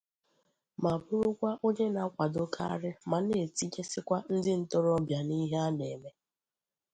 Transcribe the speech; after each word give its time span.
ma 0.81 0.91
bụrụkwa 1.03 1.51
onye 1.67 1.85
na-akwàdokarị 1.93 2.91
ma 3.09 3.17
na-etinyesikwa 3.27 4.17
ndị 4.33 4.53
ntorobịa 4.61 5.19
n'ihe 5.27 5.57
a 5.67 5.69
na-eme 5.77 6.11